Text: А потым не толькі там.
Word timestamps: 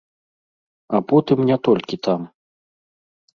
А 0.97 1.01
потым 1.11 1.39
не 1.51 1.57
толькі 1.69 2.01
там. 2.09 2.25